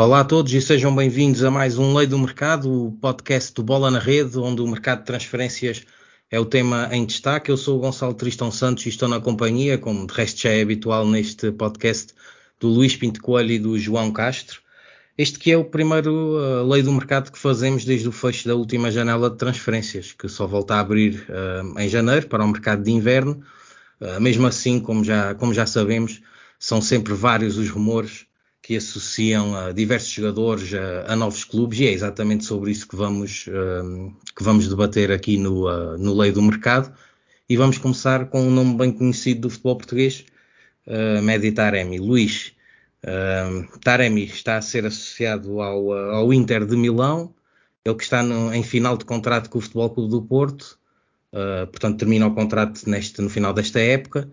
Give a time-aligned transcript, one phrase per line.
[0.00, 3.64] Olá a todos e sejam bem-vindos a mais um Lei do Mercado, o podcast do
[3.64, 5.84] Bola na Rede, onde o mercado de transferências
[6.30, 7.50] é o tema em destaque.
[7.50, 10.62] Eu sou o Gonçalo Tristão Santos e estou na companhia, como de resto já é
[10.62, 12.14] habitual neste podcast,
[12.60, 14.60] do Luís Pinto Coelho e do João Castro.
[15.18, 18.54] Este que é o primeiro uh, Lei do Mercado que fazemos desde o fecho da
[18.54, 22.84] última janela de transferências, que só volta a abrir uh, em janeiro para o mercado
[22.84, 23.42] de inverno.
[24.00, 26.20] Uh, mesmo assim, como já, como já sabemos,
[26.56, 28.27] são sempre vários os rumores
[28.68, 32.96] que associam a diversos jogadores a, a, novos clubes e é exatamente sobre isso que
[32.96, 36.92] vamos, uh, que vamos debater aqui no, uh, no Lei do Mercado.
[37.48, 40.26] E vamos começar com um nome bem conhecido do futebol português,
[40.86, 41.98] uh, Medi Taremi.
[41.98, 42.52] Luís,
[43.04, 47.34] uh, Taremi está a ser associado ao, ao Inter de Milão,
[47.86, 50.78] ele que está no, em final de contrato com o Futebol Clube do Porto,
[51.70, 54.30] portanto termina o contrato neste, no final desta época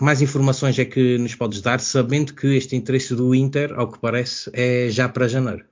[0.00, 3.98] mais informações é que nos podes dar, sabendo que este interesse do Inter, ao que
[3.98, 5.64] parece, é já para janeiro?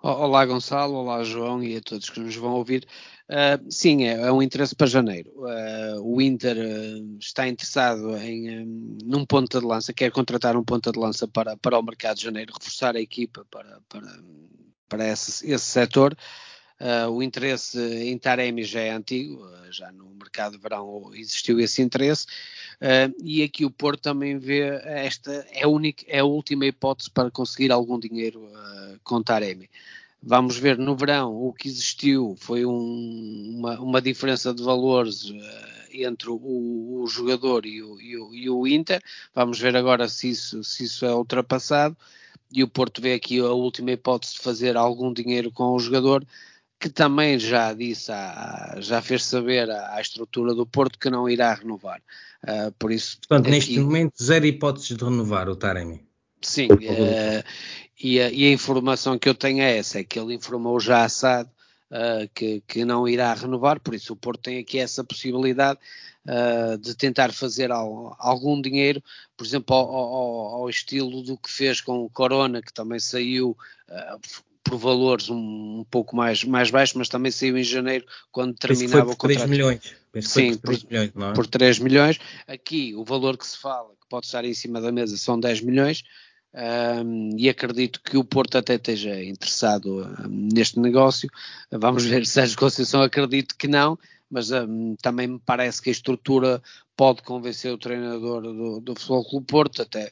[0.00, 2.86] Olá Gonçalo, olá João e a todos que nos vão ouvir.
[3.28, 5.30] Uh, sim, é, é, um interesse para janeiro.
[5.36, 10.62] Uh, o Inter uh, está interessado em um, num ponta de lança, quer contratar um
[10.62, 14.20] ponta de lança para, para o mercado de janeiro, reforçar a equipa para, para,
[14.88, 16.16] para esse, esse setor.
[16.80, 21.58] Uh, o interesse em Taremi já é antigo, uh, já no mercado de verão existiu
[21.58, 22.24] esse interesse,
[22.80, 27.10] uh, e aqui o Porto também vê esta é a, única, é a última hipótese
[27.10, 28.48] para conseguir algum dinheiro
[29.02, 29.68] com Taremi.
[30.22, 35.32] Vamos ver no verão o que existiu foi um, uma, uma, diferença de valores
[35.92, 39.02] entre o, o jogador e o, e, o, e o, Inter.
[39.34, 41.96] Vamos ver agora se isso, se isso é ultrapassado.
[42.50, 46.24] E o Porto vê aqui a última hipótese de fazer algum dinheiro com o jogador
[46.78, 48.12] que também já disse,
[48.78, 52.00] já fez saber à, à, estrutura do Porto que não irá renovar.
[52.44, 56.06] Uh, por isso, Portanto, aqui, neste momento, zero hipóteses de renovar o Taremi.
[56.40, 57.44] Sim, uh,
[58.00, 61.04] e, a, e, a, informação que eu tenho é essa, é que ele informou já
[61.04, 61.50] a SAD
[61.90, 65.78] uh, que, que, não irá renovar, por isso o Porto tem aqui essa possibilidade
[66.82, 69.02] de tentar fazer ao, algum dinheiro,
[69.34, 73.56] por exemplo, ao, ao, ao, estilo do que fez com o Corona, que também saiu,
[74.64, 75.36] por valores um,
[75.80, 79.38] um, pouco mais, mais baixos, mas também saiu em janeiro quando terminava o contrato.
[79.38, 79.80] 3 milhões.
[80.20, 81.32] Sim, por 3 milhões, é?
[81.32, 82.18] por 3 milhões.
[82.46, 85.60] Aqui o valor que se fala, que pode estar em cima da mesa, são 10
[85.62, 86.04] milhões.
[86.54, 91.28] Um, e acredito que o Porto até esteja interessado neste negócio.
[91.70, 93.98] Vamos ver se Sérgio Conceição acredito que não,
[94.30, 96.62] mas um, também me parece que a estrutura
[96.96, 100.10] pode convencer o treinador do, do Futebol Clube Porto, até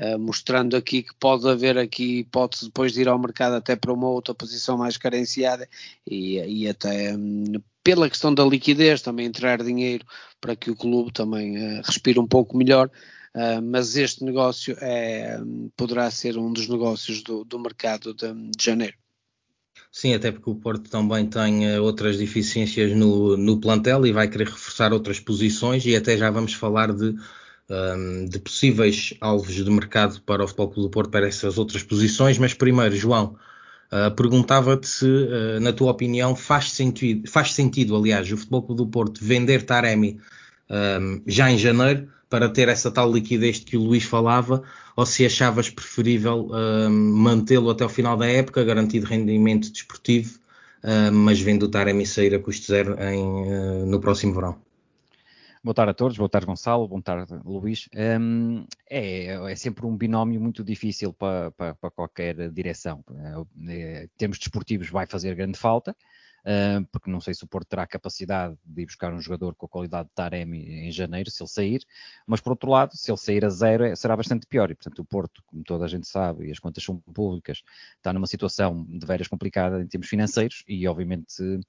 [0.00, 3.92] Uh, mostrando aqui que pode haver aqui hipótese depois de ir ao mercado até para
[3.92, 5.68] uma outra posição mais carenciada
[6.06, 10.06] e, e até um, pela questão da liquidez também entrar dinheiro
[10.40, 12.88] para que o clube também uh, respire um pouco melhor.
[13.34, 18.32] Uh, mas este negócio é, um, poderá ser um dos negócios do, do mercado de,
[18.32, 18.94] de, janeiro.
[19.90, 24.46] Sim, até porque o Porto também tem outras deficiências no, no plantel e vai querer
[24.46, 27.16] reforçar outras posições e até já vamos falar de
[27.70, 31.82] um, de possíveis alvos de mercado para o Futebol Clube do Porto para essas outras
[31.82, 33.36] posições, mas primeiro, João,
[33.92, 38.82] uh, perguntava-te se, uh, na tua opinião, faz sentido, faz sentido, aliás, o Futebol Clube
[38.82, 40.18] do Porto vender Taremi
[40.70, 44.62] um, já em janeiro para ter essa tal liquidez que o Luís falava,
[44.94, 50.38] ou se achavas preferível um, mantê-lo até o final da época, garantido rendimento desportivo,
[51.12, 54.67] mas vendo o Taremi sair a custo zero em, uh, no próximo verão.
[55.62, 57.88] Boa tarde a todos, boa tarde Gonçalo, boa tarde Luís.
[58.20, 63.04] Um, é, é, sempre um binómio muito difícil para, para, para qualquer direção.
[63.68, 65.96] É, termos desportivos vai fazer grande falta,
[66.92, 69.68] porque não sei se o Porto terá capacidade de ir buscar um jogador com a
[69.68, 71.84] qualidade de Taremi em janeiro, se ele sair,
[72.26, 74.70] mas por outro lado, se ele sair a zero, é, será bastante pior.
[74.70, 77.62] E portanto, o Porto, como toda a gente sabe, e as contas são públicas,
[77.96, 81.60] está numa situação de veras complicada em termos financeiros e, obviamente,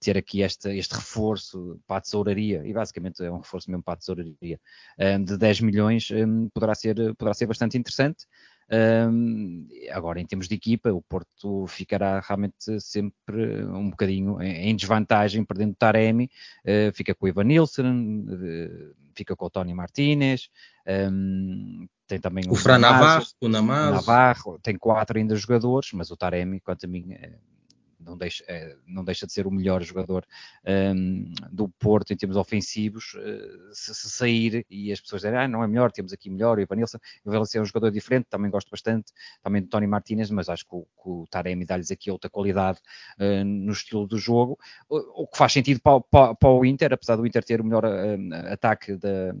[0.00, 3.94] ter aqui este, este reforço para a tesouraria, e basicamente é um reforço mesmo para
[3.94, 4.60] a tesouraria,
[4.98, 8.26] um, de 10 milhões, um, poderá, ser, poderá ser bastante interessante.
[8.70, 15.44] Um, agora, em termos de equipa, o Porto ficará realmente sempre um bocadinho em, desvantagem,
[15.44, 16.30] perdendo Taremi,
[16.64, 20.50] uh, fica com o Ivan Nilsson, uh, fica com o Tony Martinez,
[21.10, 23.48] um, tem também o, o Fran Navarro, o
[23.94, 27.32] Navarro, tem quatro ainda jogadores, mas o Taremi, quanto a mim, é
[27.98, 30.24] não deixa, é, não deixa de ser o melhor jogador
[30.66, 33.14] um, do Porto em termos ofensivos.
[33.14, 36.58] Uh, se, se, sair e as pessoas dizerem, ah, não é melhor, temos aqui melhor,
[36.58, 39.12] o Vanilson, vai ser um jogador diferente, também gosto bastante,
[39.42, 42.78] também do Tony Martinez, mas acho que o, que o Taremi dá-lhes aqui outra qualidade
[43.18, 44.58] uh, no estilo do jogo,
[44.88, 47.64] o, o que faz sentido para, para, para, o Inter, apesar do Inter ter o
[47.64, 49.34] melhor uh, ataque da,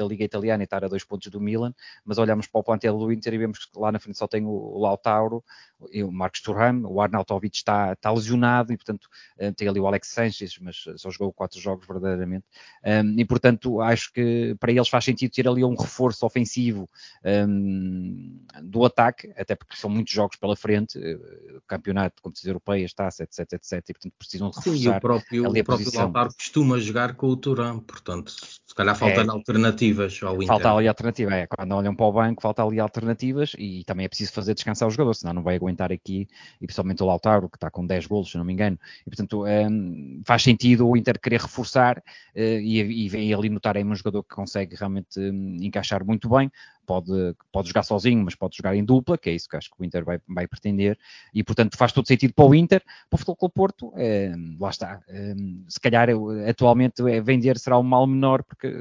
[0.00, 1.74] da Liga Italiana e estar a dois pontos do Milan,
[2.04, 4.44] mas olhamos para o plantel do Inter e vemos que lá na frente só tem
[4.44, 5.44] o, o Lautaro,
[5.80, 9.08] o Marcos Thuram, o Arnautovic está, está lesionado e, portanto,
[9.40, 12.44] uh, tem ali o Alex Sanchez, mas só jogou quatro jogos verdadeiramente.
[12.84, 16.88] Um, e, portanto, acho que para eles faz sentido ter ali um reforço ofensivo
[17.24, 23.22] um, do ataque, até porque são muitos jogos pela frente, uh, campeonato, competições europeias, taça,
[23.22, 26.78] etc, etc, e, portanto, precisam de reforçar Sim, o próprio, ali o próprio Lautaro costuma
[26.78, 30.48] jogar com o Turam, portanto, se calhar faltam é, alternativas ao Inter.
[30.48, 34.08] Falta ali alternativa, é, quando olham para o banco, falta ali alternativas e também é
[34.08, 36.28] preciso fazer descansar o jogador, senão não vai aguentar aqui,
[36.60, 39.44] e principalmente o Lautaro, que está com 10 golos, se não me engano, e portanto
[39.44, 43.94] um, faz sentido o Inter querer reforçar uh, e, e vem ali notar aí um
[43.94, 46.50] jogador que consegue realmente um, encaixar muito bem,
[46.90, 49.80] pode, pode jogar sozinho, mas pode jogar em dupla, que é isso que acho que
[49.80, 50.98] o Inter vai, vai pretender,
[51.32, 55.00] e portanto faz todo sentido para o Inter, para o Futebol Porto, é, lá está,
[55.06, 55.32] é,
[55.68, 56.08] se calhar
[56.48, 58.74] atualmente é, vender será um mal menor, porque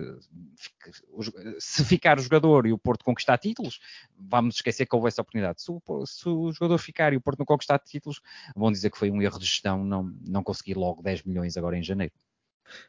[1.60, 3.80] se ficar o jogador e o Porto conquistar títulos,
[4.18, 5.62] vamos esquecer que houve essa oportunidade.
[5.62, 8.22] Se o, se o, jogador ficar e o Porto não conquistar títulos,
[8.56, 11.78] vão dizer que foi um erro de gestão não, não conseguir logo 10 milhões agora
[11.78, 12.14] em janeiro.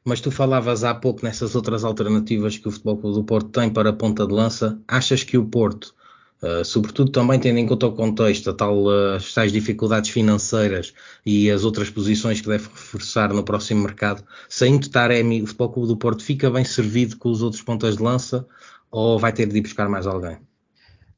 [0.04, 3.70] Mas tu falavas há pouco nessas outras alternativas que o Futebol Clube do Porto tem
[3.70, 4.80] para a ponta de lança.
[4.86, 5.94] Achas que o Porto,
[6.42, 10.92] uh, sobretudo também tendo em conta o contexto, a tal, uh, as tais dificuldades financeiras
[11.24, 15.72] e as outras posições que deve reforçar no próximo mercado, saindo de Taremi, o Futebol
[15.72, 18.46] Clube do Porto fica bem servido com os outros pontas de lança
[18.90, 20.49] ou vai ter de ir buscar mais alguém?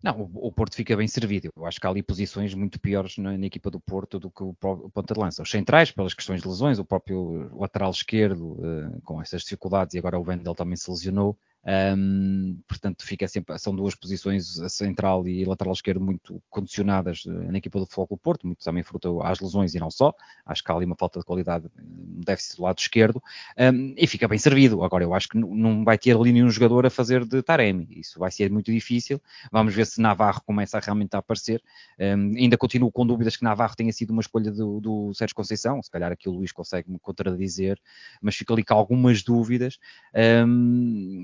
[0.02, 1.50] Não, o, Porto fica bem servido.
[1.56, 4.42] Eu acho que há ali posições muito piores na, na equipa do Porto do que
[4.42, 5.42] o, o ponta de lança.
[5.42, 9.98] Os centrais, pelas questões de lesões, o próprio lateral esquerdo, uh, com essas dificuldades, e
[9.98, 11.38] agora o Wendel também se lesionou.
[11.64, 17.22] Um, portanto, fica sempre, são duas posições, a central e a lateral esquerdo, muito condicionadas
[17.26, 20.12] eh, na equipa do Futebol Porto, muito também fruto às lesões e não só.
[20.44, 23.22] Acho que há ali uma falta de qualidade, um déficit do lado esquerdo,
[23.58, 24.82] um, e fica bem servido.
[24.82, 28.18] Agora, eu acho que não vai ter ali nenhum jogador a fazer de Taremi, isso
[28.18, 29.20] vai ser muito difícil.
[29.52, 31.62] Vamos ver se Navarro começa realmente a aparecer.
[31.98, 35.80] Um, ainda continuo com dúvidas que Navarro tenha sido uma escolha do, do Sérgio Conceição,
[35.80, 37.78] se calhar aqui o Luís consegue me contradizer,
[38.20, 39.78] mas fico ali com algumas dúvidas,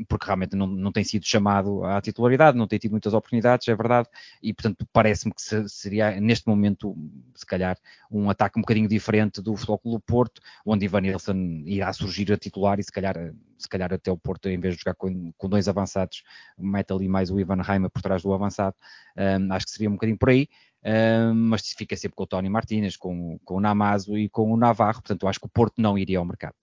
[0.08, 3.74] porque realmente não, não tem sido chamado à titularidade, não tem tido muitas oportunidades, é
[3.74, 4.08] verdade,
[4.42, 6.96] e portanto parece-me que seria neste momento,
[7.34, 7.76] se calhar,
[8.10, 12.36] um ataque um bocadinho diferente do Futebol Clube Porto, onde Ivan Nilsson irá surgir a
[12.36, 13.16] titular e se calhar,
[13.58, 16.22] se calhar até o Porto, em vez de jogar com, com dois avançados,
[16.58, 18.76] mete ali mais o Ivan Reimer por trás do avançado,
[19.16, 20.48] um, acho que seria um bocadinho por aí.
[20.84, 24.56] Um, mas fica sempre com o Tony Martínez, com, com o Namazo e com o
[24.56, 26.54] Navarro, portanto acho que o Porto não iria ao mercado.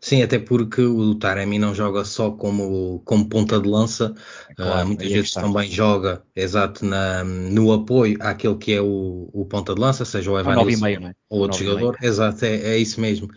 [0.00, 4.14] Sim, até porque o Taremi não joga só como, como ponta de lança,
[4.48, 5.42] é claro, uh, muitas vezes está.
[5.42, 10.30] também joga exato na, no apoio àquele que é o, o ponta de lança, seja
[10.30, 11.14] o é?
[11.28, 13.28] ou outro jogador, exato, é, é, isso mesmo.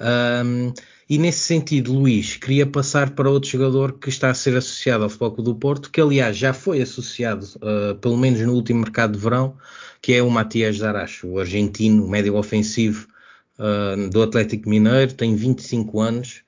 [0.00, 0.72] Um,
[1.10, 5.10] e nesse sentido, Luís, queria passar para outro jogador que está a ser associado ao
[5.10, 9.18] Futebol do Porto, que aliás já foi associado, uh, pelo menos no último mercado de
[9.18, 9.56] verão,
[10.00, 13.08] que é o Matias Daracho, o argentino, médio ofensivo,
[14.10, 16.42] do Atlético Mineiro, tem 25 anos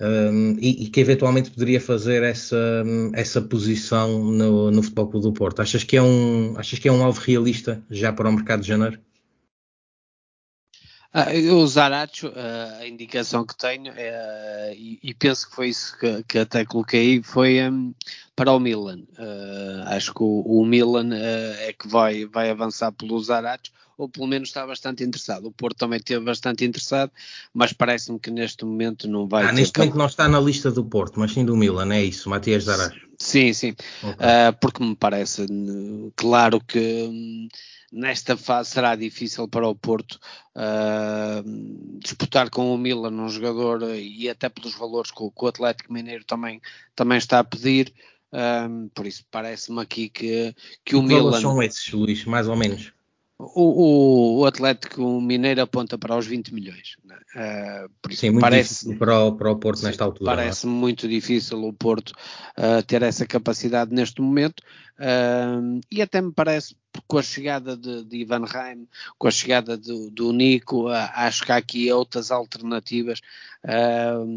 [0.00, 5.32] um, e, e, que eventualmente poderia fazer essa, essa posição no, no Futebol Clube do
[5.32, 5.62] Porto.
[5.62, 8.68] Achas que, é um, achas que é um alvo realista já para o mercado de
[8.68, 8.98] janeiro?
[11.16, 15.96] Ah, o Zaracho, uh, a indicação que tenho, uh, e, e, penso que foi isso
[15.96, 17.94] que, que até coloquei, foi um,
[18.34, 18.98] para o Milan.
[19.16, 24.26] Uh, acho que o, o Milan é que vai, vai avançar pelo Zaracho, ou pelo
[24.26, 25.46] menos está bastante interessado.
[25.46, 27.12] O Porto também esteve bastante interessado,
[27.52, 29.44] mas parece-me que neste momento não vai.
[29.44, 32.28] Ah, neste momento não está na lista do Porto, mas sim do Milan, é isso,
[32.28, 33.06] Matias Zaracho.
[33.24, 34.52] Sim, sim, okay.
[34.60, 35.46] porque me parece
[36.14, 36.78] claro que.
[37.08, 37.48] Um,
[37.94, 40.18] nesta fase será difícil para o Porto
[40.56, 45.46] uh, disputar com o Milan um jogador e até pelos valores que o, que o
[45.46, 46.60] Atlético Mineiro também,
[46.96, 47.94] também está a pedir.
[48.36, 50.52] Ah, por isso parece-me aqui que,
[50.84, 51.40] que o que Milan.
[51.40, 52.92] são esses, Luís, mais ou menos?
[53.54, 56.96] O, o, o, Atlético Mineiro aponta para os 20 milhões.
[57.04, 60.32] Uh, por isso sim, muito parece para o, para o Porto nesta altura.
[60.32, 60.36] É?
[60.36, 62.10] Parece muito difícil o Porto
[62.58, 64.62] uh, ter essa capacidade neste momento.
[64.98, 68.86] Uh, e até me parece, com a chegada de, de Ivan Reim,
[69.18, 73.20] com a chegada do, do Nico, acho que há aqui outras alternativas.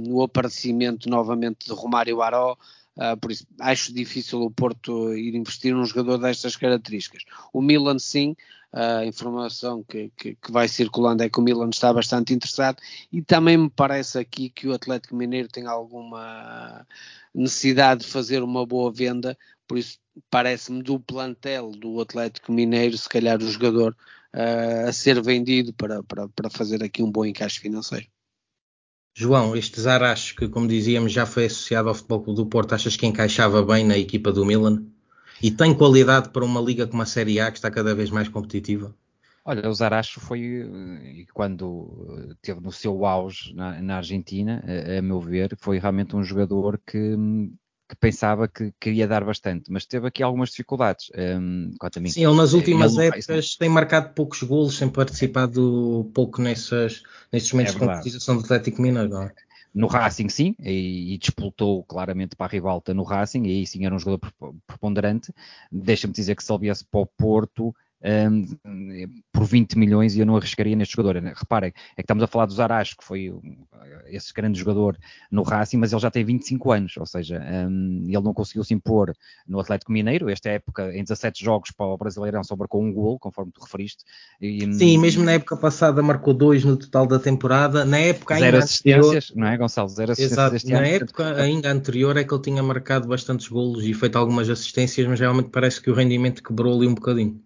[0.09, 2.57] o aparecimento novamente de Romário Aró.
[2.97, 7.23] Uh, por isso acho difícil o Porto ir investir num jogador destas características.
[7.53, 8.35] O Milan sim,
[8.73, 13.21] a informação que, que, que, vai circulando é que o Milan está bastante interessado e
[13.21, 16.85] também me parece aqui que o Atlético Mineiro tem alguma
[17.33, 19.37] necessidade de fazer uma boa venda,
[19.67, 19.99] por isso
[20.29, 23.95] parece-me do plantel do Atlético Mineiro, se calhar o jogador
[24.33, 28.07] uh, a ser vendido para, para, para fazer aqui um bom encaixe financeiro.
[29.19, 32.95] João, este Zaracho, que como dizíamos já foi associado ao Futebol Clube do Porto, achas
[32.95, 34.85] que encaixava bem na equipa do Milan?
[35.41, 38.29] E tem qualidade para uma liga como a Série A, que está cada vez mais
[38.29, 38.93] competitiva?
[39.43, 45.01] Olha, o Zaracho foi, eh, quando teve no seu auge na, na Argentina, a, a,
[45.01, 47.15] meu ver, foi realmente um jogador que,
[47.87, 51.09] que pensava que queria dar bastante, mas teve aqui algumas dificuldades.
[51.17, 52.09] Um, quanto a mim.
[52.09, 57.51] Sim, ele nas últimas ele épocas tem marcado poucos golos, tem participado pouco nessas, nesses
[57.51, 59.09] momentos é de competição do Atlético Mineiro.
[59.09, 59.33] Não é?
[59.73, 63.85] No Racing, sim, e, e, disputou claramente para a rivalta no Racing, e aí sim
[63.85, 64.31] era um jogador
[64.65, 65.31] preponderante.
[65.71, 68.45] Deixa-me dizer que se ele viesse para o Porto, um,
[69.31, 71.21] por 20 milhões e eu não arriscaria neste jogador.
[71.21, 73.33] Reparem, é que estamos a falar do Zaracho, que foi
[74.07, 74.97] esse grande jogador
[75.31, 78.73] no Racing, mas ele já tem 25 anos, ou seja, um, ele não conseguiu se
[78.73, 79.13] impor
[79.47, 80.29] no Atlético Mineiro.
[80.29, 84.03] Esta época, em 17 jogos para o Brasileirão, só marcou um gol, conforme tu referiste.
[84.41, 87.83] E, hum, Sim, mesmo na época passada marcou dois no total da temporada.
[87.83, 89.23] Na época ainda zero assistências, anterior...
[89.35, 89.89] não é, Gonçalo?
[89.89, 90.69] Zero assistências Exato.
[90.69, 95.07] Na época ainda anterior é que ele tinha marcado bastantes golos e feito algumas assistências,
[95.07, 97.41] mas realmente parece que o rendimento quebrou ali um bocadinho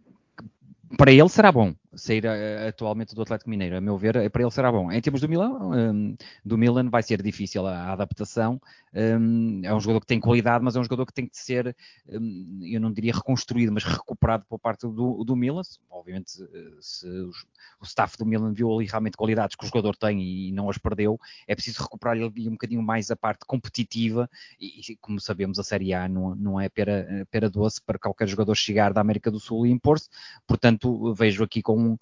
[0.97, 4.41] para ele será bom sair uh, atualmente do Atlético Mineiro, a meu ver, eh, para
[4.41, 4.91] ele será bom.
[4.91, 8.61] Em termos do Milan, um, do Milan vai ser difícil a, adaptação.
[8.93, 11.75] Um, é um jogador que tem qualidade, mas é um jogador que tem que ser,
[12.09, 15.61] um, eu não diria reconstruído, mas recuperado por parte do, do Milan.
[15.89, 16.31] Obviamente,
[16.79, 17.45] se os,
[17.79, 20.77] o staff do Milan viu ali realmente qualidades que o jogador tem e não as
[20.77, 24.29] perdeu, é preciso recuperar ali um bocadinho mais a parte competitiva.
[24.59, 28.27] E, e como sabemos, a Série A não, não é pera, pera doce para qualquer
[28.27, 30.09] jogador chegar da América do Sul e impor-se.
[30.47, 31.97] Portanto, vejo aqui com um,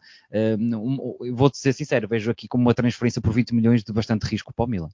[1.22, 4.54] um vou-te ser sincero, vejo aqui como uma transferência por 20 milhões de bastante risco
[4.54, 4.90] para o Milan.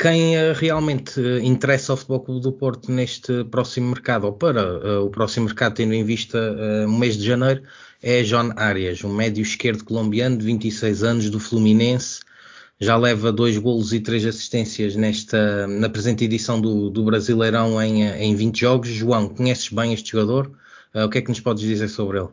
[0.00, 4.78] Quem uh, realmente uh, interessa ao Futebol Clube do Porto neste próximo mercado, ou para
[4.78, 6.38] uh, o próximo mercado, tendo em vista
[6.86, 7.62] o mês de janeiro,
[8.02, 12.20] é John Arias, um médio esquerdo colombiano de 26 anos do Fluminense.
[12.80, 18.04] Já leva dois golos e três assistências nesta, na presente edição do, do Brasileirão em,
[18.04, 18.88] em 20 jogos.
[18.88, 20.50] João, conheces bem este jogador?
[20.94, 22.28] o que é que nos podes dizer sobre ele?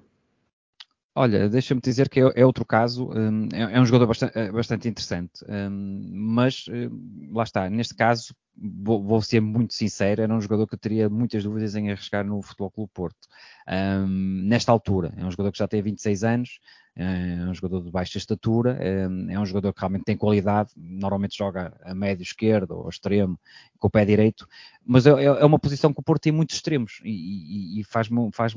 [1.19, 4.51] Olha, deixa-me dizer que é, é outro caso, um, é, é, um jogador bastante, é
[4.51, 10.41] bastante interessante, um, mas um, lá está, neste caso, vou, ser muito sincero, era um
[10.41, 13.27] jogador que eu teria muitas dúvidas em arriscar no Futebol Clube Porto.
[13.67, 16.59] Hum, nesta altura, é um jogador que já tem 26 anos,
[16.95, 21.37] é um jogador de baixa estatura, é, é um jogador que realmente tem qualidade, normalmente
[21.37, 23.39] joga a médio esquerdo ou extremo,
[23.77, 24.47] com o pé direito,
[24.83, 28.55] mas é, é, uma posição que o Porto tem muitos extremos e, faz-me, faz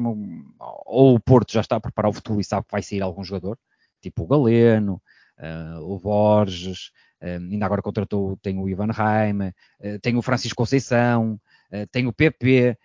[0.86, 3.22] ou o Porto já está a preparar o futuro e sabe que vai sair algum
[3.22, 3.58] jogador,
[4.00, 5.02] tipo o Galeno,
[5.38, 11.40] uh, o Borges, ainda agora contratou, tem o Ivan Raima, uh, tem o Francisco Conceição,
[11.72, 12.76] uh, tem o PP,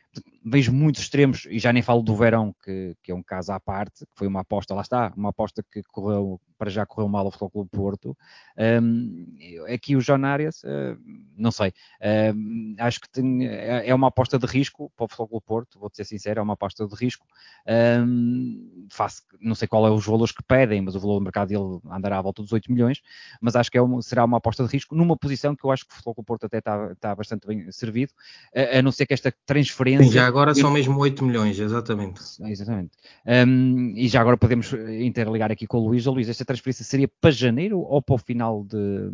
[0.45, 3.59] vejo muitos extremos, e já nem falo do Verão, que, que, é um caso à
[3.59, 7.25] parte, que foi uma aposta, lá está, uma aposta que correu, para já correu mal
[7.25, 8.17] ao Futebol Clube Porto.
[8.57, 9.25] Um,
[9.73, 10.97] aqui o John Arias, uh,
[11.35, 15.27] não sei, uh, acho que tem, é, é uma aposta de risco para o Futebol
[15.27, 17.25] Clube Porto, vou ser sincero, é uma aposta de risco.
[17.67, 21.47] Um, faço, não sei qual é os valores que pedem, mas o valor do mercado
[21.47, 23.01] dele andará à volta dos 8 milhões,
[23.41, 25.85] mas acho que é uma, será uma aposta de risco numa posição que eu acho
[25.85, 28.13] que o Futebol Clube Porto até está, está bastante bem servido,
[28.55, 32.21] a, a não ser que esta transferência Sim, já agora são mesmo 8 milhões, exatamente.
[32.41, 32.91] Exatamente.
[33.25, 36.07] Um, e já agora podemos interligar aqui com o Luís.
[36.07, 39.09] O Luís, esta transferência seria para janeiro ou para o final de,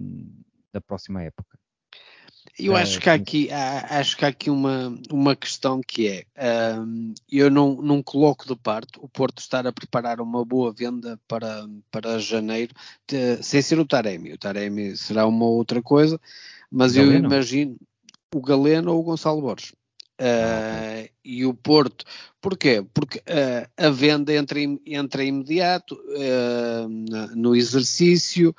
[0.74, 1.57] da próxima época?
[2.60, 7.13] Eu acho que há aqui, acho que há aqui uma, uma questão que é, um,
[7.31, 11.65] eu não, não coloco de parte o Porto estar a preparar uma boa venda para,
[11.89, 12.74] para janeiro,
[13.07, 14.33] de, sem ser o Taremi.
[14.33, 16.19] O Taremi será uma outra coisa,
[16.69, 17.77] mas eu imagino
[18.33, 19.74] o Galeno ou o Gonçalo Borges.
[20.22, 22.06] Uh, e o Porto,
[22.40, 22.86] porquê?
[22.94, 26.88] Porque uh, a venda entra, entra imediato uh,
[27.36, 28.56] no exercício,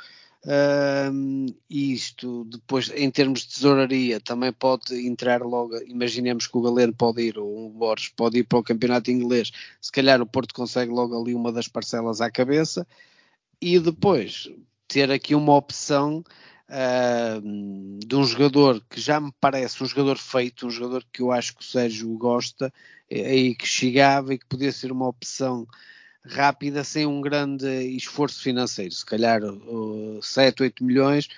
[1.70, 7.22] isto depois em termos de tesouraria também pode entrar logo, imaginemos que o Galeno pode
[7.22, 10.90] ir, ou o Borges pode ir para o campeonato inglês, se calhar o Porto consegue
[10.90, 12.84] logo ali uma das parcelas à cabeça,
[13.60, 14.50] e depois
[14.88, 16.24] ter aqui uma opção
[16.72, 21.30] uh, de um jogador que já me parece um jogador feito, um jogador que eu
[21.30, 22.72] acho que o Sérgio gosta
[23.10, 25.66] e que chegava e que podia ser uma opção
[26.24, 31.28] rápida sem um grande esforço financeiro, se calhar uh, 7, 8 milhões,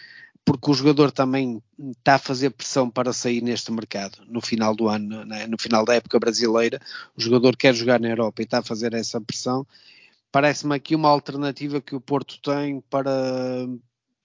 [0.45, 1.63] porque o jogador também
[1.99, 5.47] está a fazer pressão para sair neste mercado no final do ano, né?
[5.47, 6.79] no final da época brasileira.
[7.17, 9.67] O jogador quer jogar na Europa e está a fazer essa pressão.
[10.31, 13.11] Parece-me aqui uma alternativa que o Porto tem para,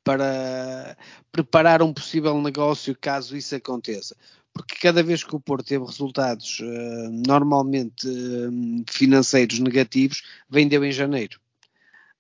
[0.10, 0.98] para
[1.32, 4.16] preparar um possível negócio caso isso aconteça.
[4.52, 10.92] Porque cada vez que o Porto teve resultados uh, normalmente uh, financeiros negativos, vendeu em
[10.92, 11.40] janeiro.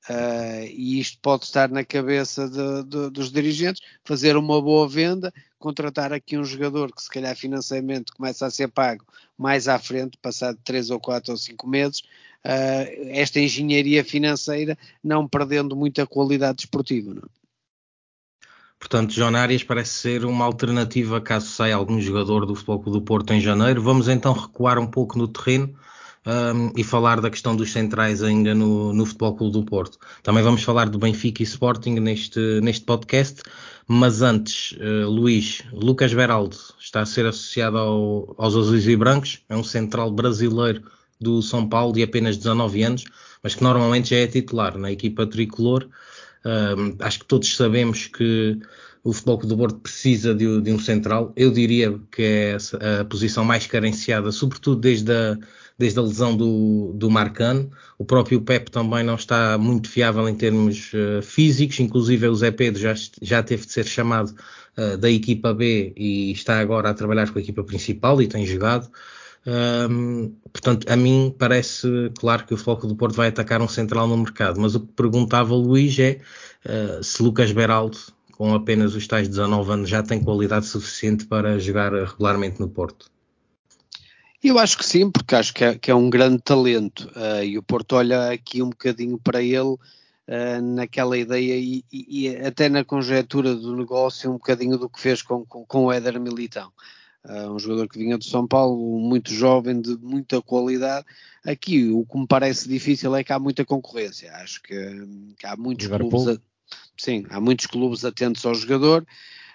[0.08, 5.34] Uh, e isto pode estar na cabeça de, de, dos dirigentes, fazer uma boa venda,
[5.58, 9.04] contratar aqui um jogador que se calhar financeiramente começa a ser pago
[9.36, 12.02] mais à frente, passado 3 ou 4 ou 5 meses,
[12.46, 17.16] uh, esta engenharia financeira não perdendo muita qualidade desportiva.
[17.16, 17.40] Não?
[18.80, 23.06] Portanto, João Arias parece ser uma alternativa caso saia algum jogador do Futebol Clube do
[23.06, 23.82] Porto em janeiro.
[23.82, 25.76] Vamos então recuar um pouco no terreno
[26.26, 29.98] um, e falar da questão dos centrais ainda no, no Futebol Clube do Porto.
[30.24, 33.42] Também vamos falar do Benfica e Sporting neste, neste podcast,
[33.88, 39.42] mas antes, uh, Luís, Lucas Beraldo está a ser associado ao, aos azuis e brancos,
[39.50, 40.84] é um central brasileiro
[41.20, 43.04] do São Paulo de apenas 19 anos,
[43.44, 45.88] mas que normalmente já é titular na equipa tricolor.
[46.46, 48.60] Um, acho que todos sabemos que
[49.04, 51.34] o Futebol do Porto precisa de, de, um central.
[51.36, 55.38] Eu diria que é a, a posição mais carenciada, sobretudo desde a,
[55.78, 57.72] desde a lesão do, do Marcano.
[57.98, 62.52] O próprio Pep também não está muito fiável em termos uh, físicos, inclusive o Zé
[62.52, 64.34] Pedro já, já teve de ser chamado
[64.78, 68.46] uh, da equipa B e está agora a trabalhar com a equipa principal e tem
[68.46, 68.90] jogado.
[70.52, 71.88] Portanto, a mim parece
[72.20, 74.94] claro que o Foco do Porto vai atacar um central no mercado, mas o que
[74.94, 76.20] perguntava Luís é
[76.66, 77.98] uh, se Lucas Beraldo,
[78.32, 83.10] com apenas os tais 19 anos, já tem qualidade suficiente para jogar regularmente no Porto.
[84.42, 87.58] Eu acho que sim, porque acho que é, que é um grande talento uh, e
[87.58, 92.70] o Porto olha aqui um bocadinho para ele uh, naquela ideia e, e, e, até
[92.70, 96.72] na conjectura do negócio um bocadinho do que fez com, com, com o Éder Militão.
[97.26, 101.06] Uh, um jogador que vinha do São Paulo, muito jovem, de muita qualidade.
[101.46, 104.34] Aqui o que me parece difícil é que há muita concorrência.
[104.36, 104.76] Acho que,
[105.38, 106.38] que há muitos clubes, a,
[106.98, 109.06] sim, há muitos clubes atentos ao jogador.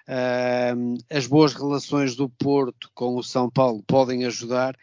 [0.07, 4.77] Uh, as boas relações do Porto com o São Paulo podem ajudar,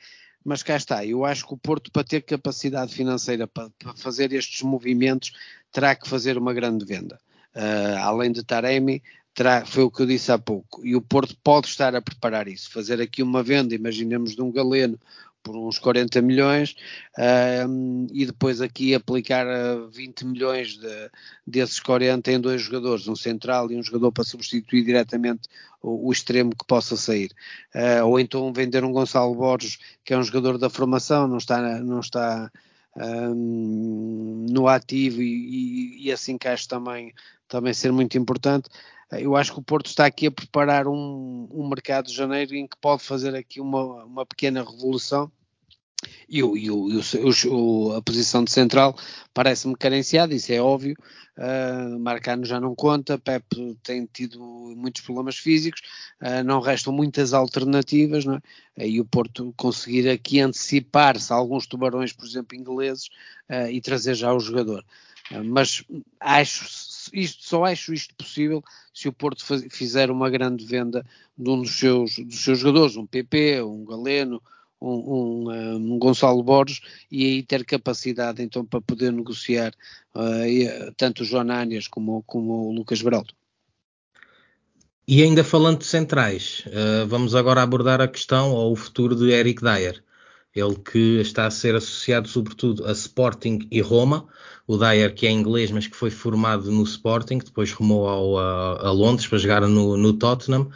[0.43, 1.05] mas cá está.
[1.05, 5.33] Eu acho que o Porto, para ter capacidade financeira para, para fazer estes movimentos,
[5.71, 7.19] terá que fazer uma grande venda.
[7.55, 11.35] Uh, além de Taremi, terá, foi o que eu disse há pouco, e o Porto
[11.43, 14.99] pode estar a preparar isso, fazer aqui uma venda, imaginemos de um Galeno
[15.43, 16.75] por uns 40 milhões
[17.67, 19.45] um, e depois aqui aplicar
[19.91, 21.11] 20 milhões de,
[21.45, 25.49] desses 40 em dois jogadores, um central e um jogador para substituir diretamente
[25.81, 27.31] o, o extremo que possa sair.
[27.73, 31.79] Uh, ou então vender um Gonçalo Borges, que é um jogador da formação, não está,
[31.79, 32.51] não está
[32.95, 37.13] um, no ativo e, e, e assim também,
[37.47, 38.69] também ser muito importante.
[39.19, 42.67] Eu acho que o Porto está aqui a preparar um, um mercado de janeiro em
[42.67, 45.31] que pode fazer aqui uma, uma pequena revolução
[46.27, 48.95] e, o, e, o, e o, a posição de central
[49.33, 50.95] parece-me carenciada, isso é óbvio.
[51.37, 54.39] Uh, Marcano já não conta, Pepe tem tido
[54.75, 55.81] muitos problemas físicos,
[56.21, 58.35] uh, não restam muitas alternativas, não
[58.77, 58.87] é?
[58.87, 63.07] e o Porto conseguir aqui antecipar-se alguns tubarões, por exemplo, ingleses,
[63.49, 64.83] uh, e trazer já o jogador.
[65.45, 65.83] mas
[66.19, 71.05] acho isto, só acho isto possível se o Porto faz, fizer uma grande venda
[71.37, 74.41] de um dos seus, dos seus jogadores, um PP, um Galeno,
[74.81, 79.73] um, um, um, Gonçalo Borges e aí ter capacidade então para poder negociar
[80.15, 83.33] uh, tanto o João Anias como, como o Lucas Beraldo.
[85.07, 89.31] E ainda falando de centrais, uh, vamos agora abordar a questão ou o futuro de
[89.31, 90.03] Eric Dyer.
[90.53, 94.27] Ele que está a ser associado sobretudo a Sporting e Roma.
[94.67, 98.87] O Dyer, que é inglês, mas que foi formado no Sporting, depois rumou ao, a,
[98.87, 100.69] a, Londres para jogar no, no Tottenham.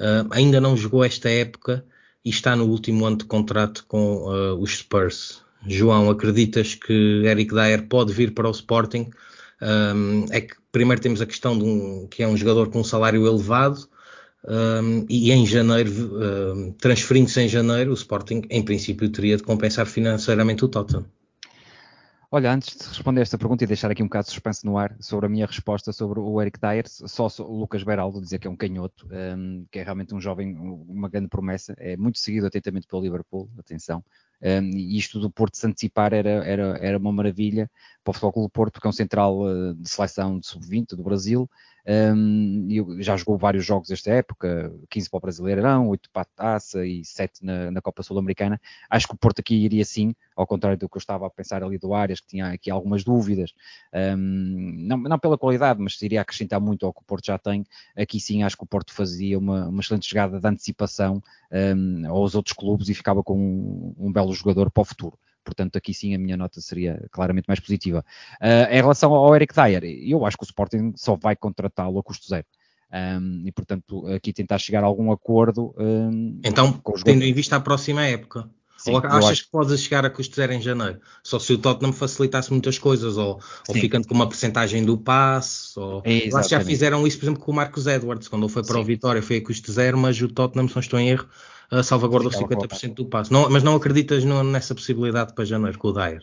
[0.00, 1.84] Uh, ainda não jogou esta época
[2.24, 5.42] e está no último ano de contrato com uh, os Spurs.
[5.66, 9.10] João, acreditas que Eric Dyer pode vir para o Sporting?
[9.60, 12.84] Um, é que primeiro temos a questão de um, que é um jogador com um
[12.84, 13.88] salário elevado
[14.48, 19.86] um, e em janeiro, um, transferindo-se em janeiro, o Sporting, em princípio, teria de compensar
[19.86, 21.06] financeiramente o Tottenham.
[22.28, 24.96] Olha, antes de responder esta pergunta e deixar aqui um bocado de suspense no ar
[24.98, 28.50] sobre a minha resposta sobre o Eric Dyer, só o Lucas Beraldo dizer que é
[28.50, 32.88] um canhoto, um, que é realmente um jovem, uma grande promessa, é muito seguido atentamente
[32.88, 34.04] pelo Liverpool, atenção,
[34.42, 37.70] um, e isto do Porto se antecipar era, era, era uma maravilha
[38.06, 41.02] para o Futebol Clube Porto, porque é um central uh, de seleção de sub-20 do
[41.02, 41.50] Brasil,
[41.88, 42.66] um,
[42.98, 47.04] já jogou vários jogos desta época, 15 para o Brasileirão, 8 para a Taça e
[47.04, 48.60] 7 na, na Copa Sul-Americana.
[48.90, 51.62] Acho que o Porto aqui iria sim, ao contrário do que eu estava a pensar
[51.62, 53.54] ali do Arias, que tinha aqui algumas dúvidas,
[53.94, 57.64] um, não, não, pela qualidade, mas iria acrescentar muito ao que o Porto já tem.
[57.96, 62.34] Aqui sim acho que o Porto fazia uma, uma excelente jogada de antecipação um, aos
[62.34, 65.16] outros clubes e ficava com um belo jogador para o futuro
[65.46, 68.04] portanto aqui sim a minha nota seria claramente mais positiva.
[68.42, 72.02] Uh, em relação ao Eric Dyer, eu acho que o Sporting só vai contratá-lo a
[72.02, 72.44] custo zero.
[72.92, 75.74] Um, e portanto aqui tentar chegar a algum acordo.
[75.78, 80.10] Um, então, tendo em vista a próxima época, Sim, ou achas que pode chegar a
[80.10, 81.00] custo zero em janeiro?
[81.22, 85.78] Só se o Tottenham facilitasse muitas coisas, ou, ou ficando com uma porcentagem do passe,
[85.78, 86.02] ou...
[86.04, 88.52] É, eu acho que já fizeram isso, por exemplo, com o Marcos Edwards, quando ele
[88.52, 88.80] foi para Sim.
[88.80, 91.26] o Vitória foi a custo zero, mas o Tottenham, se não estou em erro,
[91.82, 93.32] salvaguardou 50% do passe.
[93.32, 96.22] Não, mas não acreditas no, nessa possibilidade para janeiro com o Dyer?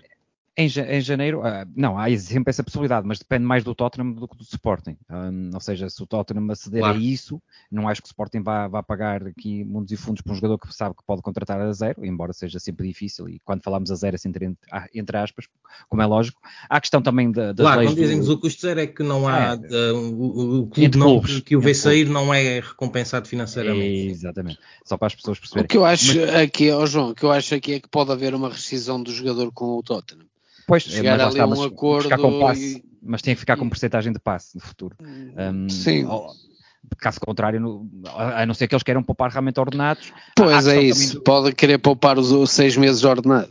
[0.55, 4.27] Em, em, janeiro, uh, não, há sempre essa possibilidade, mas depende mais do Tottenham do
[4.27, 4.95] que do Sporting.
[5.09, 6.95] Um, ou seja, se o Tottenham aceder claro.
[6.95, 10.31] a isso, não acho que o Sporting vá, vá pagar aqui mundos e fundos para
[10.31, 13.63] um jogador que sabe que pode contratar a zero, embora seja sempre difícil, e quando
[13.63, 15.47] falamos a zero é sempre entre, entre aspas,
[15.89, 16.39] como é lógico.
[16.69, 17.93] Há a questão também da, das claro, leis...
[17.95, 18.33] Claro, do...
[18.33, 19.53] o custo zero é que não há...
[19.59, 24.07] É, o, o, clube não, clubes, que o vê sair não é recompensado financeiramente.
[24.07, 24.59] É, exatamente.
[24.85, 25.65] Só para as pessoas perceberem.
[25.65, 26.35] O que eu acho mas...
[26.35, 29.11] aqui, oh João, o que eu acho aqui é que pode haver uma rescisão do
[29.11, 30.27] jogador com o Tottenham.
[30.67, 32.83] Pois, chegar mas, ali está, um acordo ficar com passe, e...
[33.01, 34.95] mas tem que ficar com porcentagem de passe no futuro.
[35.01, 36.07] Um, Sim.
[36.97, 40.11] caso contrário, no, a não ser que eles queiram poupar realmente ordenados.
[40.35, 41.21] Pois é isso, do...
[41.21, 43.49] pode querer poupar os, os seis meses ordenado.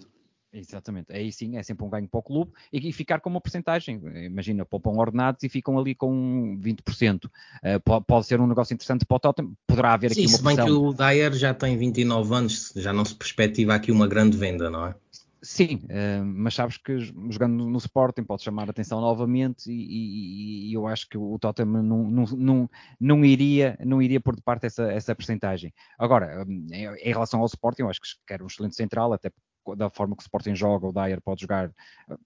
[0.54, 3.40] Exatamente, aí sim é sempre um ganho para o clube e, e ficar com uma
[3.40, 3.98] porcentagem.
[4.26, 7.24] Imagina, poupam ordenados e ficam ali com 20%.
[7.24, 7.30] Uh,
[7.62, 10.36] eh, pode, pode, ser um negócio interessante para o Tottenham, poderá haver sim, aqui uma
[10.36, 14.06] se bem que o Dyer já tem 29 anos, já não se perspectiva aqui uma
[14.06, 14.94] grande venda, não é?
[15.44, 20.70] Sim, uh, mas sabes que jogando no Sporting pode chamar a atenção novamente e, e,
[20.70, 24.42] e eu acho que o Tottenham não, não, não, não, iria, não iria pôr de
[24.42, 25.74] parte essa, essa percentagem.
[25.98, 29.32] Agora, em, em relação ao Sporting, eu acho que quer um excelente central, até
[29.76, 31.72] da forma que o Sporting joga, o Dyer pode jogar,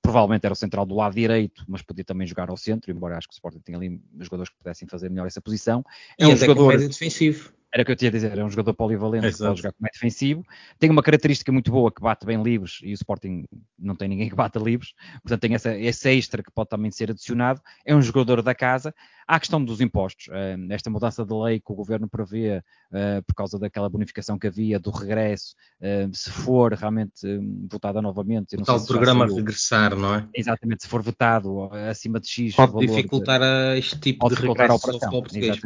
[0.02, 3.29] provavelmente era o central do lado direito, mas podia também jogar ao centro, embora acho
[3.29, 5.85] que o Sporting tenha ali jogadores que pudessem fazer melhor essa posição.
[6.18, 7.52] É um jogador defensivo.
[7.72, 9.42] Era o que eu tinha a dizer, é um jogador polivalente Exato.
[9.42, 10.44] que pode jogar como é defensivo.
[10.79, 13.44] Tem uma característica muito boa que bate bem livres e o Sporting
[13.79, 17.11] não tem ninguém que bata livres, portanto tem essa, esse extra que pode também ser
[17.11, 17.61] adicionado.
[17.85, 18.94] É um jogador da casa.
[19.29, 23.22] Há a questão dos impostos, uh, esta mudança de lei que o governo prevê uh,
[23.26, 27.26] por causa daquela bonificação que havia do regresso, uh, se for realmente
[27.68, 28.55] votada novamente.
[28.55, 30.29] o tal programa regressar, não é?
[30.33, 32.55] Exatamente, se for votado acima de X.
[32.55, 33.42] Pode valor, dificultar
[33.76, 35.59] este tipo de regresso ao português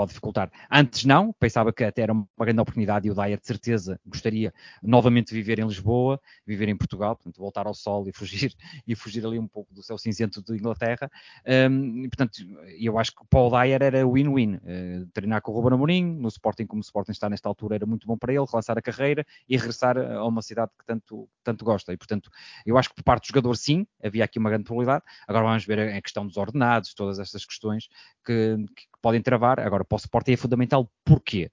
[0.00, 0.50] pode dificultar.
[0.70, 4.52] Antes não, pensava que até era uma grande oportunidade e o Dyer de certeza gostaria
[4.82, 8.54] novamente de viver em Lisboa, viver em Portugal, portanto voltar ao sol e fugir
[8.88, 11.10] e fugir ali um pouco do céu cinzento de Inglaterra.
[11.46, 12.38] Um, e, portanto,
[12.78, 14.54] eu acho que o Paul Dyer era win-win.
[14.54, 17.84] Uh, treinar com o Ruben Amorim, no Sporting como o Sporting está nesta altura era
[17.84, 21.62] muito bom para ele, relançar a carreira e regressar a uma cidade que tanto, tanto
[21.62, 21.92] gosta.
[21.92, 22.30] E portanto,
[22.64, 25.04] eu acho que por parte do jogador sim, havia aqui uma grande probabilidade.
[25.28, 27.88] Agora vamos ver a questão dos ordenados, todas estas questões
[28.24, 29.60] que, que podem travar.
[29.60, 30.90] Agora, para o Sporting é fundamental.
[31.04, 31.50] Porquê?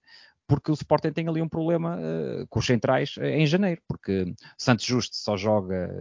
[0.47, 4.33] porque o Sporting tem ali um problema uh, com os centrais uh, em janeiro, porque
[4.57, 5.93] Santos Justo só joga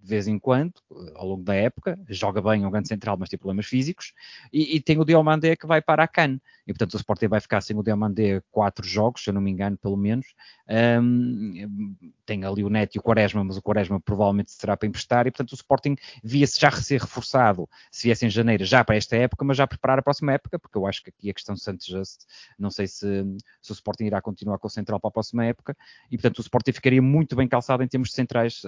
[0.00, 3.16] de vez em quando, uh, ao longo da época, joga bem, é um grande central,
[3.18, 4.14] mas tem problemas físicos,
[4.52, 7.40] e, e tem o Diomandé que vai para a CAN, e portanto o Sporting vai
[7.40, 10.34] ficar sem o Diomandé quatro jogos, se eu não me engano, pelo menos,
[11.02, 15.26] um, tem ali o Neto e o Quaresma, mas o Quaresma provavelmente será para emprestar,
[15.26, 19.16] e portanto o Sporting via-se já ser reforçado, se viesse em janeiro, já para esta
[19.16, 21.62] época, mas já preparar a próxima época, porque eu acho que aqui a questão de
[21.62, 22.20] Santos Just,
[22.58, 23.24] não sei se,
[23.62, 25.76] se o Sporting irá continuar com o Central para a próxima época.
[26.10, 28.60] E, portanto, o Sporting ficaria muito bem calçado em termos de centrais,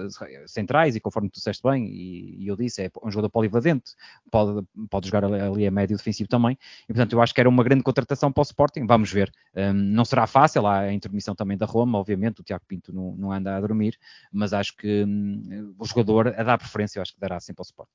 [0.47, 3.91] centrais e conforme tu disseste bem, e, e eu disse, é um jogador polivalente,
[4.31, 7.63] pode, pode jogar ali a médio defensivo também, e, portanto, eu acho que era uma
[7.63, 9.31] grande contratação para o Sporting, vamos ver.
[9.55, 13.15] Um, não será fácil, há a intermissão também da Roma, obviamente, o Tiago Pinto não,
[13.17, 13.97] não anda a dormir,
[14.31, 17.65] mas acho que um, o jogador a dar preferência, eu acho que dará sempre ao
[17.65, 17.91] Sporting.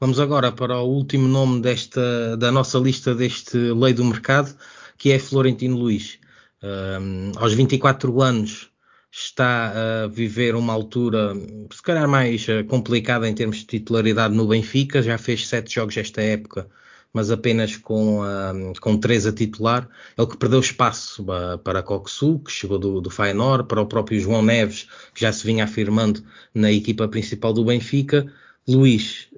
[0.00, 4.56] Vamos agora para o último nome desta, da nossa lista deste Lei do Mercado,
[4.96, 6.18] que é Florentino Luiz.
[6.62, 8.70] Um, aos 24 anos
[9.10, 11.34] está a viver uma altura,
[11.72, 15.96] se calhar mais uh, complicada em termos de titularidade no Benfica, já fez sete jogos
[15.96, 16.68] esta época,
[17.12, 19.88] mas apenas com, uh, com três a titular.
[20.16, 24.20] Ele que perdeu espaço uh, para Coxu, que chegou do, do Feyenoord, para o próprio
[24.20, 26.22] João Neves, que já se vinha afirmando
[26.54, 28.26] na equipa principal do Benfica.
[28.68, 29.28] Luís,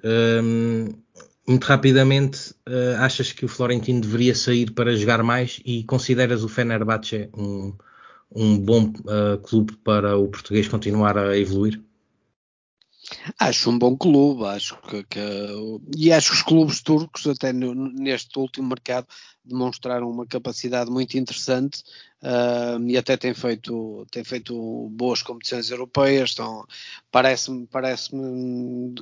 [0.43, 0.89] um,
[1.47, 6.49] muito rapidamente, uh, achas que o Florentino deveria sair para jogar mais e consideras o
[6.49, 7.73] Fenerbahçe um,
[8.33, 11.81] um bom uh, clube para o português continuar a evoluir?
[13.37, 15.19] Acho um bom clube, acho que, que,
[15.95, 19.07] e acho que os clubes turcos, até no, neste último mercado,
[19.43, 21.83] demonstraram uma capacidade muito interessante
[22.21, 26.35] uh, e até têm feito, têm feito boas competições europeias.
[27.11, 28.09] Parece-me parece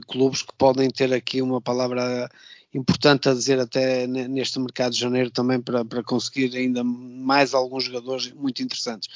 [0.07, 2.29] clubes que podem ter aqui uma palavra
[2.73, 7.85] importante a dizer até neste mercado de janeiro também para, para conseguir ainda mais alguns
[7.85, 9.09] jogadores muito interessantes.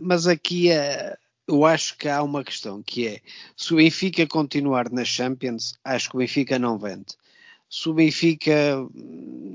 [0.00, 1.16] Mas aqui é
[1.54, 3.20] eu acho que há uma questão que é
[3.56, 7.06] se o Benfica continuar na Champions, acho que o Benfica não vende.
[7.68, 8.52] se o Benfica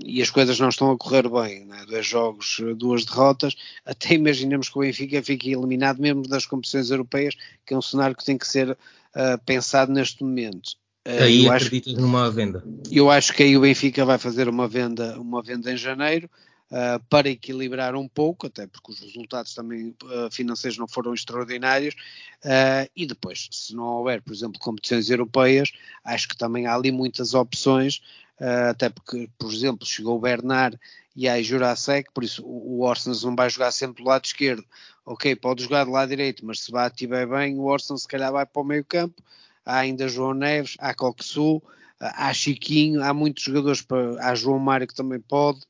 [0.05, 1.85] e as coisas não estão a correr bem, né?
[1.87, 3.55] dois jogos, duas derrotas,
[3.85, 8.15] até imaginamos que o Benfica fique eliminado mesmo das competições europeias, que é um cenário
[8.15, 8.77] que tem que ser uh,
[9.45, 10.69] pensado neste momento.
[11.07, 12.63] Uh, aí acreditas acho, numa venda?
[12.91, 16.29] Eu acho que aí o Benfica vai fazer uma venda, uma venda em janeiro
[16.71, 21.95] uh, para equilibrar um pouco, até porque os resultados também uh, financeiros não foram extraordinários,
[22.43, 25.71] uh, e depois, se não houver, por exemplo, competições europeias,
[26.03, 28.01] acho que também há ali muitas opções,
[28.69, 30.79] até porque, por exemplo, chegou o Bernard
[31.15, 34.63] e aí Jurasek, por isso o Orsens não vai jogar sempre do lado esquerdo,
[35.03, 38.31] ok, pode jogar do lado direito, mas se vai estiver bem, o Orsens se calhar
[38.31, 39.23] vai para o meio campo,
[39.65, 41.63] há ainda João Neves, há Coxu,
[41.99, 45.61] há Chiquinho, há muitos jogadores, para, há João Mário que também pode,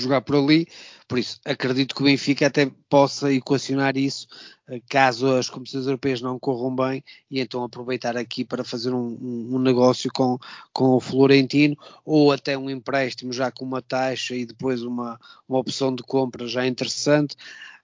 [0.00, 0.66] jogar por ali,
[1.06, 4.26] por isso acredito que o Benfica até possa equacionar isso
[4.68, 9.18] eh, caso as competições europeias não corram bem e então aproveitar aqui para fazer um,
[9.54, 10.38] um, negócio com,
[10.72, 15.58] com o Florentino ou até um empréstimo já com uma taxa e depois uma, uma
[15.58, 17.36] opção de compra já interessante.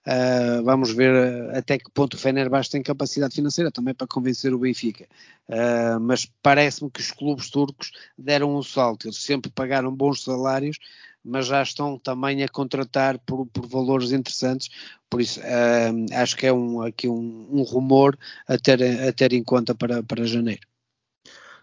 [0.07, 4.53] Uh, vamos ver eh, até que ponto o Fenerbahçe tem capacidade financeira também para convencer
[4.53, 5.05] o Benfica.
[5.47, 9.07] Uh, mas parece-me que os clubes turcos deram um salto.
[9.07, 10.79] Eles sempre pagaram bons salários,
[11.23, 14.69] mas já estão também a contratar por, por valores interessantes,
[15.09, 19.33] por isso uh, acho que é um, aqui um, um, rumor a ter, a ter
[19.33, 20.61] em conta para, para janeiro.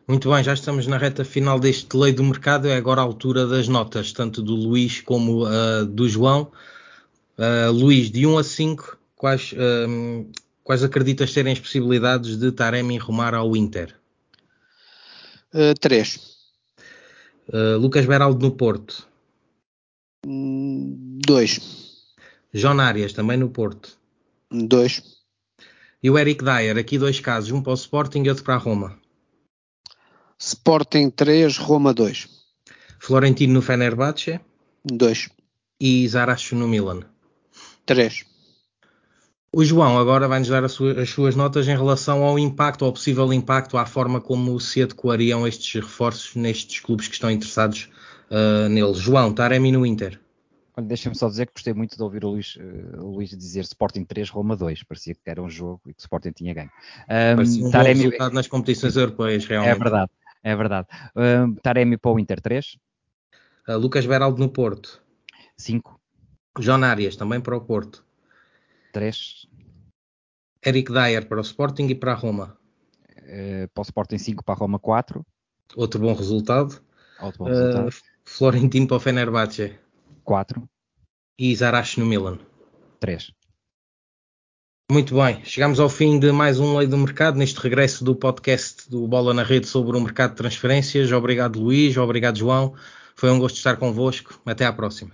[0.06, 3.46] Muito bem, já estamos na reta final deste lei do mercado, é agora a altura
[3.46, 6.52] das notas, tanto do Luís como uh, do João.
[7.36, 9.52] Uh, Luís, de 1 a 5, quais,
[10.62, 13.94] quais acreditas serem as possibilidades de Taremi rumar ao Inter?
[15.80, 16.20] 3.
[17.78, 19.06] Lucas Beraldo no Porto.
[20.28, 21.60] Dois.
[22.52, 23.96] João Arias, também no Porto.
[24.50, 25.00] Dois.
[26.02, 28.58] E o Eric Dyer, aqui dois casos, um para o Sporting e outro para a
[28.58, 28.98] Roma.
[30.36, 32.28] Sporting 3, Roma 2.
[32.98, 34.40] Florentino no Fenerbahçe.
[34.84, 35.30] 2.
[35.80, 37.02] E Zaracho no Milan.
[37.84, 38.24] 3.
[39.52, 43.32] O João agora vai-nos dar sua, as suas notas em relação ao impacto, ao possível
[43.32, 47.88] impacto, à forma como se adequariam estes reforços nestes clubes que estão interessados
[48.30, 48.98] uh, neles.
[48.98, 50.20] João, Taremi no Inter.
[50.82, 54.04] Deixa-me só dizer que gostei muito de ouvir o Luís, uh, o Luís dizer Sporting
[54.04, 54.82] 3, Roma 2.
[54.82, 56.70] Parecia que era um jogo e que o Sporting tinha ganho.
[57.08, 58.02] Um, um Taremi...
[58.02, 59.74] resultado nas competições europeias, realmente.
[59.74, 60.10] É verdade,
[60.42, 60.88] é verdade.
[61.16, 62.76] Um, Taremi para o Inter 3.
[63.68, 65.02] Uh, Lucas Beraldo no Porto.
[65.56, 65.98] 5.
[66.58, 68.04] João Arias, também para o Porto.
[68.92, 69.46] 3.
[70.64, 72.58] Eric Dyer para o Sporting e para a Roma.
[73.22, 75.24] Uh, para o Sporting 5, para a Roma 4.
[75.74, 76.82] Outro bom resultado.
[77.20, 77.90] Outro bom resultado.
[78.26, 79.78] Florentino para o Fenerbahçe.
[80.24, 80.68] 4.
[81.38, 82.38] E Zaracho no Milan.
[83.00, 83.32] 3.
[84.90, 88.90] Muito bem, chegamos ao fim de mais um Lei do Mercado, neste regresso do podcast
[88.90, 91.10] do Bola na Rede sobre o mercado de transferências.
[91.12, 92.74] Obrigado, Luís, obrigado, João.
[93.14, 94.40] Foi um gosto estar convosco.
[94.44, 95.12] Até à próxima.